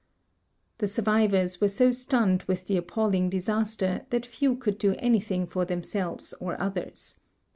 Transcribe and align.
The 0.79 0.87
survivors 0.87 1.61
were 1.61 1.67
so 1.67 1.91
stunned 1.91 2.41
with 2.47 2.65
the 2.65 2.75
appalling 2.75 3.29
disaster 3.29 4.07
that 4.09 4.25
few 4.25 4.55
could 4.55 4.79
do 4.79 4.95
anything 4.97 5.45
for 5.45 5.63
themselves 5.63 6.33
or 6.39 6.59
others. 6.59 7.19